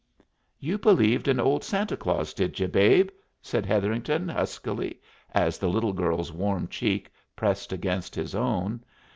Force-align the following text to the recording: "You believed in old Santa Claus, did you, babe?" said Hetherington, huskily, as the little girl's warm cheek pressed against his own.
"You 0.57 0.79
believed 0.79 1.27
in 1.27 1.39
old 1.39 1.63
Santa 1.63 1.95
Claus, 1.95 2.33
did 2.33 2.59
you, 2.59 2.67
babe?" 2.67 3.09
said 3.39 3.67
Hetherington, 3.67 4.27
huskily, 4.29 4.99
as 5.31 5.59
the 5.59 5.69
little 5.69 5.93
girl's 5.93 6.31
warm 6.31 6.67
cheek 6.69 7.11
pressed 7.35 7.71
against 7.71 8.15
his 8.15 8.33
own. 8.33 8.83